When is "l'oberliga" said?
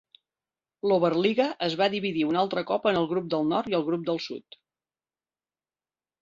0.91-1.45